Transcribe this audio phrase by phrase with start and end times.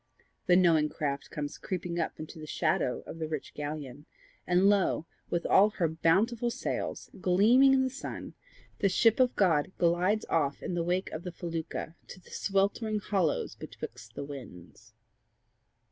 [0.47, 4.07] The knowing craft comes creeping up into the shadow of the rich galleon,
[4.47, 8.33] and lo, with all her bountiful sails gleaming in the sun,
[8.79, 12.97] the ship of God glides off in the wake of the felucca to the sweltering
[12.97, 14.95] hollows betwixt the winds!